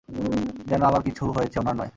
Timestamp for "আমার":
0.83-1.01